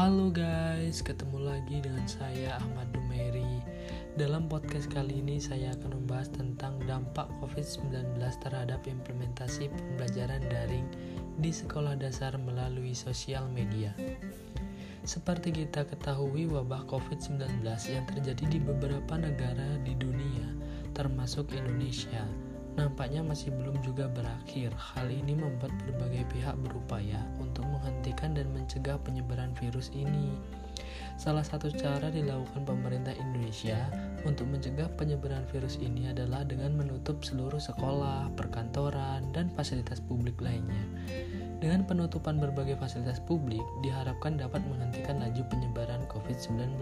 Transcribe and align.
Halo 0.00 0.32
guys, 0.32 1.04
ketemu 1.04 1.44
lagi 1.44 1.84
dengan 1.84 2.08
saya 2.08 2.56
Ahmad 2.56 2.88
Dumeri. 2.88 3.60
Dalam 4.16 4.48
podcast 4.48 4.88
kali 4.88 5.20
ini 5.20 5.36
saya 5.36 5.76
akan 5.76 5.92
membahas 5.92 6.32
tentang 6.32 6.80
dampak 6.88 7.28
COVID-19 7.44 8.16
terhadap 8.40 8.80
implementasi 8.88 9.68
pembelajaran 9.68 10.40
daring 10.48 10.88
di 11.36 11.52
sekolah 11.52 12.00
dasar 12.00 12.32
melalui 12.40 12.96
sosial 12.96 13.44
media. 13.52 13.92
Seperti 15.04 15.52
kita 15.52 15.84
ketahui, 15.84 16.48
wabah 16.48 16.88
COVID-19 16.88 17.60
yang 17.92 18.08
terjadi 18.08 18.56
di 18.56 18.56
beberapa 18.56 19.20
negara 19.20 19.76
di 19.84 19.92
dunia, 20.00 20.48
termasuk 20.96 21.52
Indonesia, 21.52 22.24
nampaknya 22.80 23.20
masih 23.20 23.52
belum 23.52 23.76
juga 23.84 24.08
berakhir. 24.08 24.72
Hal 24.72 25.12
ini 25.12 25.36
membuat 25.36 25.76
berbagai 25.84 26.24
pihak 26.32 26.56
berupaya 26.64 27.20
untuk 27.36 27.68
menghentikan 27.68 28.32
dan 28.32 28.48
mencegah 28.56 28.96
penyebaran 29.04 29.52
virus 29.60 29.92
ini. 29.92 30.32
Salah 31.20 31.44
satu 31.44 31.68
cara 31.68 32.08
dilakukan 32.08 32.64
pemerintah 32.64 33.12
Indonesia 33.12 33.76
untuk 34.24 34.48
mencegah 34.48 34.88
penyebaran 34.96 35.44
virus 35.52 35.76
ini 35.76 36.08
adalah 36.08 36.48
dengan 36.48 36.72
menutup 36.72 37.20
seluruh 37.20 37.60
sekolah, 37.60 38.32
perkantoran, 38.40 39.28
dan 39.36 39.52
fasilitas 39.52 40.00
publik 40.00 40.40
lainnya. 40.40 40.80
Dengan 41.60 41.84
penutupan 41.84 42.40
berbagai 42.40 42.80
fasilitas 42.80 43.20
publik, 43.20 43.60
diharapkan 43.84 44.40
dapat 44.40 44.64
menghentikan 44.64 45.20
laju 45.20 45.44
penyebaran 45.52 46.00
COVID-19. 46.08 46.80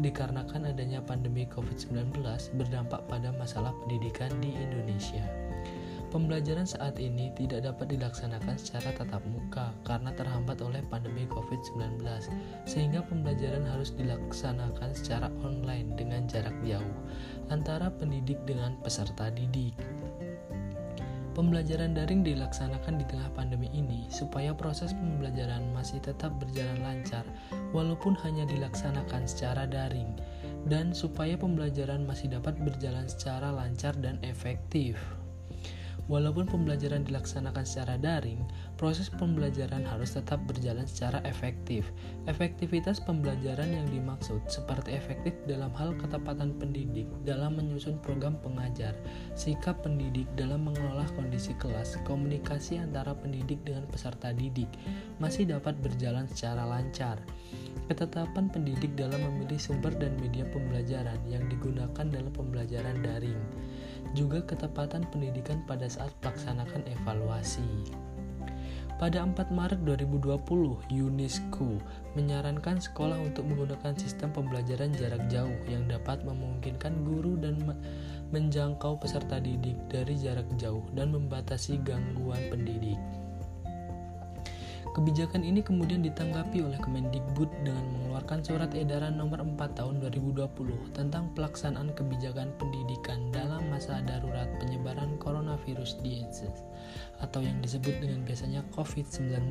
Dikarenakan 0.00 0.72
adanya 0.72 1.04
pandemi 1.04 1.44
COVID-19 1.44 2.16
berdampak 2.56 3.04
pada 3.12 3.28
masalah 3.36 3.76
pendidikan 3.84 4.32
di 4.40 4.56
Indonesia. 4.56 5.20
Pembelajaran 6.08 6.64
saat 6.64 6.96
ini 7.02 7.34
tidak 7.34 7.66
dapat 7.66 7.90
dilaksanakan 7.90 8.54
secara 8.54 8.94
tatap 8.94 9.20
muka 9.26 9.74
karena 9.84 10.14
terhambat 10.14 10.62
oleh 10.62 10.80
pandemi 10.86 11.26
COVID-19, 11.28 12.00
sehingga 12.64 13.04
pembelajaran 13.04 13.66
harus 13.68 13.92
dilaksanakan 13.98 14.94
secara 14.96 15.28
online 15.44 15.92
dengan 15.98 16.24
jarak 16.30 16.54
jauh 16.64 16.96
antara 17.52 17.90
pendidik 17.90 18.38
dengan 18.46 18.78
peserta 18.80 19.28
didik. 19.28 19.74
Pembelajaran 21.34 21.98
daring 21.98 22.22
dilaksanakan 22.22 23.02
di 23.02 23.04
tengah 23.10 23.26
pandemi 23.34 23.66
ini 23.74 24.06
supaya 24.06 24.54
proses 24.54 24.94
pembelajaran 24.94 25.66
masih 25.74 25.98
tetap 25.98 26.30
berjalan 26.38 26.78
lancar 26.78 27.26
walaupun 27.74 28.14
hanya 28.22 28.46
dilaksanakan 28.46 29.26
secara 29.26 29.66
daring 29.66 30.14
dan 30.70 30.94
supaya 30.94 31.34
pembelajaran 31.34 32.06
masih 32.06 32.30
dapat 32.30 32.54
berjalan 32.62 33.10
secara 33.10 33.50
lancar 33.50 33.98
dan 33.98 34.22
efektif. 34.22 34.94
Walaupun 36.04 36.44
pembelajaran 36.44 37.08
dilaksanakan 37.08 37.64
secara 37.64 37.96
daring, 37.96 38.44
proses 38.76 39.08
pembelajaran 39.08 39.88
harus 39.88 40.12
tetap 40.12 40.36
berjalan 40.44 40.84
secara 40.84 41.24
efektif. 41.24 41.88
Efektivitas 42.28 43.00
pembelajaran 43.00 43.72
yang 43.72 43.88
dimaksud 43.88 44.44
seperti 44.44 44.92
efektif 44.92 45.32
dalam 45.48 45.72
hal 45.72 45.96
ketepatan 45.96 46.52
pendidik 46.60 47.08
dalam 47.24 47.56
menyusun 47.56 47.96
program 48.04 48.36
pengajar, 48.44 48.92
sikap 49.32 49.80
pendidik 49.80 50.28
dalam 50.36 50.68
mengelola 50.68 51.08
kondisi 51.16 51.56
kelas, 51.56 51.96
komunikasi 52.04 52.76
antara 52.76 53.16
pendidik 53.16 53.64
dengan 53.64 53.88
peserta 53.88 54.36
didik 54.36 54.68
masih 55.16 55.48
dapat 55.48 55.72
berjalan 55.80 56.28
secara 56.28 56.68
lancar. 56.68 57.16
Ketetapan 57.88 58.52
pendidik 58.52 58.92
dalam 58.96 59.20
memilih 59.20 59.60
sumber 59.60 59.92
dan 59.96 60.16
media 60.20 60.44
pembelajaran 60.52 61.20
yang 61.28 61.44
digunakan 61.48 62.06
dalam 62.08 62.32
pembelajaran 62.32 63.00
daring 63.04 63.40
juga 64.12 64.44
ketepatan 64.44 65.08
pendidikan 65.08 65.64
pada 65.64 65.88
saat 65.88 66.12
melaksanakan 66.20 66.84
evaluasi. 67.00 67.88
Pada 68.94 69.26
4 69.26 69.50
Maret 69.50 69.82
2020, 69.82 70.86
UNESCO 70.94 71.82
menyarankan 72.14 72.78
sekolah 72.78 73.18
untuk 73.18 73.42
menggunakan 73.42 73.98
sistem 73.98 74.30
pembelajaran 74.30 74.94
jarak 74.94 75.26
jauh 75.26 75.58
yang 75.66 75.82
dapat 75.90 76.22
memungkinkan 76.22 77.02
guru 77.02 77.34
dan 77.34 77.58
menjangkau 78.30 79.02
peserta 79.02 79.42
didik 79.42 79.74
dari 79.90 80.14
jarak 80.14 80.46
jauh 80.54 80.86
dan 80.94 81.10
membatasi 81.10 81.82
gangguan 81.82 82.38
pendidik. 82.54 83.23
Kebijakan 84.94 85.42
ini 85.42 85.58
kemudian 85.58 86.06
ditanggapi 86.06 86.62
oleh 86.62 86.78
Kemendikbud 86.78 87.50
dengan 87.66 87.82
mengeluarkan 87.82 88.46
surat 88.46 88.70
edaran 88.78 89.18
nomor 89.18 89.42
4 89.42 89.74
tahun 89.74 89.98
2020 89.98 90.46
tentang 90.94 91.34
pelaksanaan 91.34 91.90
kebijakan 91.98 92.54
pendidikan 92.62 93.18
dalam 93.34 93.66
masa 93.74 93.98
darurat 94.06 94.46
penyebaran 94.62 95.18
coronavirus 95.18 95.98
disease 95.98 96.62
atau 97.18 97.42
yang 97.42 97.58
disebut 97.58 97.90
dengan 97.98 98.22
biasanya 98.22 98.62
COVID-19. 98.70 99.50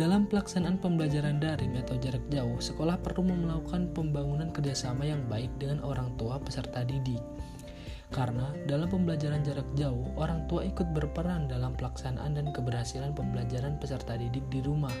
Dalam 0.00 0.24
pelaksanaan 0.24 0.80
pembelajaran 0.80 1.36
daring 1.36 1.76
atau 1.84 2.00
jarak 2.00 2.24
jauh, 2.32 2.56
sekolah 2.56 2.96
perlu 3.04 3.28
melakukan 3.28 3.92
pembangunan 3.92 4.48
kerjasama 4.56 5.04
yang 5.04 5.20
baik 5.28 5.52
dengan 5.60 5.84
orang 5.84 6.08
tua 6.16 6.40
peserta 6.40 6.80
didik 6.80 7.20
karena 8.12 8.52
dalam 8.68 8.92
pembelajaran 8.92 9.40
jarak 9.40 9.64
jauh, 9.80 10.12
orang 10.20 10.44
tua 10.44 10.60
ikut 10.68 10.92
berperan 10.92 11.48
dalam 11.48 11.72
pelaksanaan 11.72 12.36
dan 12.36 12.52
keberhasilan 12.52 13.16
pembelajaran 13.16 13.80
peserta 13.80 14.20
didik 14.20 14.44
di 14.52 14.60
rumah. 14.60 14.92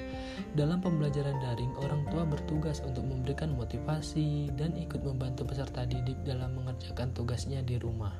Dalam 0.56 0.80
pembelajaran 0.80 1.36
daring, 1.44 1.76
orang 1.84 2.08
tua 2.08 2.24
bertugas 2.24 2.80
untuk 2.80 3.04
memberikan 3.04 3.52
motivasi 3.52 4.48
dan 4.56 4.72
ikut 4.80 5.04
membantu 5.04 5.44
peserta 5.44 5.84
didik 5.84 6.16
dalam 6.24 6.56
mengerjakan 6.56 7.12
tugasnya 7.12 7.60
di 7.60 7.76
rumah. 7.76 8.16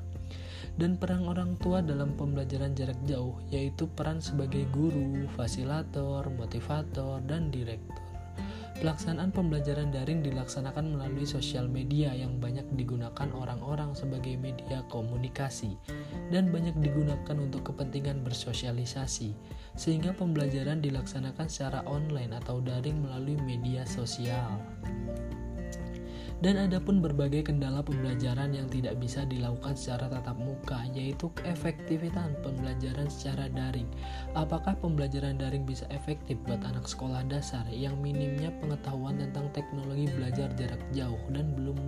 Dan 0.74 1.00
peran 1.00 1.24
orang 1.24 1.56
tua 1.56 1.80
dalam 1.80 2.18
pembelajaran 2.18 2.74
jarak 2.76 2.98
jauh 3.06 3.40
yaitu 3.48 3.88
peran 3.88 4.20
sebagai 4.20 4.68
guru, 4.74 5.24
fasilitator, 5.32 6.28
motivator, 6.34 7.24
dan 7.24 7.48
direktur. 7.48 8.03
Pelaksanaan 8.74 9.30
pembelajaran 9.30 9.94
daring 9.94 10.26
dilaksanakan 10.26 10.98
melalui 10.98 11.22
sosial 11.22 11.70
media 11.70 12.10
yang 12.10 12.42
banyak 12.42 12.66
digunakan 12.74 13.30
orang-orang 13.30 13.94
sebagai 13.94 14.34
media 14.34 14.82
komunikasi 14.90 15.78
dan 16.34 16.50
banyak 16.50 16.74
digunakan 16.82 17.36
untuk 17.38 17.70
kepentingan 17.70 18.26
bersosialisasi, 18.26 19.30
sehingga 19.78 20.10
pembelajaran 20.18 20.82
dilaksanakan 20.82 21.46
secara 21.46 21.86
online 21.86 22.34
atau 22.34 22.58
daring 22.58 22.98
melalui 22.98 23.38
media 23.46 23.86
sosial. 23.86 24.58
Dan 26.42 26.58
ada 26.58 26.82
pun 26.82 26.98
berbagai 26.98 27.46
kendala 27.46 27.84
pembelajaran 27.84 28.50
yang 28.52 28.66
tidak 28.66 28.98
bisa 28.98 29.22
dilakukan 29.28 29.78
secara 29.78 30.10
tatap 30.10 30.34
muka, 30.34 30.82
yaitu 30.90 31.30
keefektifan 31.38 32.34
pembelajaran 32.42 33.06
secara 33.06 33.46
daring. 33.52 33.86
Apakah 34.34 34.74
pembelajaran 34.82 35.38
daring 35.38 35.62
bisa 35.62 35.86
efektif 35.94 36.36
buat 36.42 36.60
anak 36.66 36.90
sekolah 36.90 37.22
dasar 37.30 37.62
yang 37.70 37.94
minimnya 38.02 38.50
pengetahuan 38.58 39.20
tentang 39.20 39.46
teknologi 39.54 40.10
belajar 40.10 40.50
jarak 40.58 40.82
jauh 40.90 41.20
dan 41.30 41.54
belum 41.54 41.78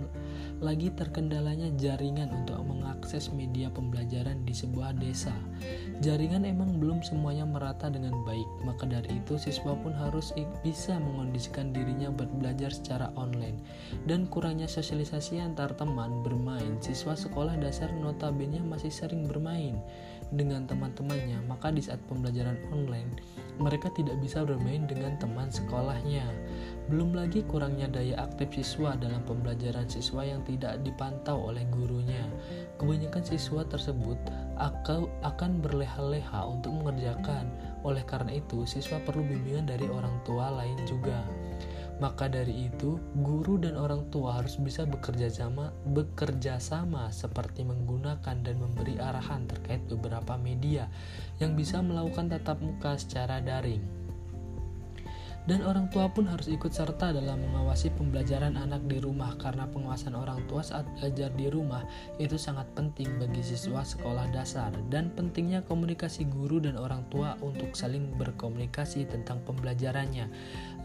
lagi 0.63 0.89
terkendalanya 0.95 1.69
jaringan 1.77 2.31
untuk 2.33 2.63
mengakses 2.65 3.29
media 3.29 3.67
pembelajaran 3.69 4.41
di 4.47 4.55
sebuah 4.55 4.95
desa? 4.97 5.35
Jaringan 6.01 6.47
emang 6.47 6.77
belum 6.77 7.03
semuanya 7.03 7.45
merata 7.45 7.89
dengan 7.89 8.13
baik, 8.23 8.47
maka 8.63 8.85
dari 8.85 9.17
itu 9.17 9.35
siswa 9.37 9.73
pun 9.75 9.93
harus 9.93 10.31
bisa 10.61 10.97
mengondisikan 10.97 11.73
dirinya 11.73 12.09
buat 12.13 12.29
belajar 12.37 12.69
secara 12.73 13.09
online 13.17 13.59
dan 14.05 14.29
kurang 14.29 14.46
kurangnya 14.47 14.71
sosialisasi 14.71 15.43
antar 15.43 15.75
teman 15.75 16.23
bermain, 16.23 16.79
siswa 16.79 17.19
sekolah 17.19 17.59
dasar 17.59 17.91
notabene 17.91 18.63
masih 18.63 18.87
sering 18.87 19.27
bermain 19.27 19.75
dengan 20.31 20.63
teman-temannya, 20.63 21.43
maka 21.51 21.67
di 21.67 21.83
saat 21.83 21.99
pembelajaran 22.07 22.55
online, 22.71 23.11
mereka 23.59 23.91
tidak 23.91 24.15
bisa 24.23 24.47
bermain 24.47 24.87
dengan 24.87 25.19
teman 25.19 25.51
sekolahnya. 25.51 26.23
Belum 26.87 27.11
lagi 27.11 27.43
kurangnya 27.43 27.91
daya 27.91 28.23
aktif 28.23 28.55
siswa 28.55 28.95
dalam 28.95 29.19
pembelajaran 29.27 29.91
siswa 29.91 30.23
yang 30.23 30.39
tidak 30.47 30.79
dipantau 30.79 31.51
oleh 31.51 31.67
gurunya. 31.67 32.23
Kebanyakan 32.79 33.27
siswa 33.27 33.67
tersebut 33.67 34.15
akan 35.27 35.51
berleha-leha 35.59 36.47
untuk 36.47 36.71
mengerjakan. 36.71 37.51
Oleh 37.83 38.07
karena 38.07 38.39
itu, 38.39 38.63
siswa 38.63 38.95
perlu 39.03 39.27
bimbingan 39.27 39.67
dari 39.67 39.91
orang 39.91 40.23
tua 40.23 40.55
lain 40.55 40.79
juga. 40.87 41.19
Maka 41.97 42.29
dari 42.29 42.69
itu, 42.69 43.01
guru 43.25 43.57
dan 43.57 43.73
orang 43.73 44.05
tua 44.13 44.37
harus 44.37 44.61
bisa 44.61 44.85
bekerja 44.85 45.33
sama, 45.33 45.73
bekerja 45.89 46.61
sama 46.61 47.09
seperti 47.09 47.65
menggunakan 47.65 48.37
dan 48.45 48.55
memberi 48.61 49.01
arahan 49.01 49.49
terkait 49.49 49.81
beberapa 49.89 50.37
media 50.37 50.85
yang 51.41 51.57
bisa 51.57 51.81
melakukan 51.81 52.29
tatap 52.29 52.61
muka 52.61 52.93
secara 53.01 53.41
daring. 53.41 54.07
Dan 55.47 55.63
orang 55.63 55.87
tua 55.87 56.11
pun 56.11 56.27
harus 56.27 56.51
ikut 56.51 56.75
serta 56.75 57.15
dalam 57.15 57.39
mengawasi 57.39 57.95
pembelajaran 57.95 58.59
anak 58.59 58.83
di 58.83 58.99
rumah 58.99 59.31
karena 59.39 59.63
pengawasan 59.71 60.11
orang 60.11 60.43
tua 60.51 60.59
saat 60.59 60.83
belajar 60.99 61.31
di 61.39 61.47
rumah 61.47 61.87
itu 62.19 62.35
sangat 62.35 62.67
penting 62.75 63.15
bagi 63.15 63.39
siswa 63.39 63.79
sekolah 63.79 64.27
dasar 64.35 64.75
dan 64.91 65.07
pentingnya 65.15 65.63
komunikasi 65.63 66.27
guru 66.27 66.59
dan 66.59 66.75
orang 66.75 67.07
tua 67.07 67.39
untuk 67.39 67.79
saling 67.79 68.11
berkomunikasi 68.19 69.07
tentang 69.07 69.39
pembelajarannya. 69.47 70.27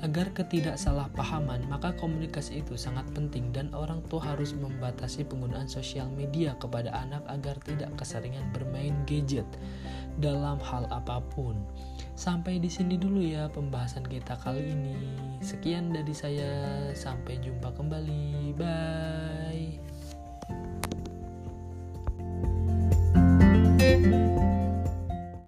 Agar 0.03 0.35
ketidaksalahpahaman, 0.35 1.71
maka 1.71 1.95
komunikasi 1.95 2.59
itu 2.67 2.75
sangat 2.75 3.07
penting 3.15 3.55
dan 3.55 3.71
orang 3.71 4.03
tua 4.11 4.35
harus 4.35 4.51
membatasi 4.51 5.23
penggunaan 5.23 5.71
sosial 5.71 6.11
media 6.11 6.59
kepada 6.59 6.91
anak 6.91 7.23
agar 7.31 7.55
tidak 7.63 7.95
keseringan 7.95 8.43
bermain 8.51 8.99
gadget 9.07 9.47
dalam 10.19 10.59
hal 10.59 10.91
apa 10.91 11.23
pun. 11.31 11.55
Sampai 12.19 12.59
di 12.59 12.67
sini 12.67 12.99
dulu 12.99 13.23
ya 13.23 13.47
pembahasan 13.55 14.03
kita 14.03 14.35
kali 14.43 14.75
ini. 14.75 14.99
Sekian 15.39 15.95
dari 15.95 16.11
saya, 16.11 16.91
sampai 16.99 17.39
jumpa 17.39 17.71
kembali. 17.71 18.59
Bye. 18.59 19.79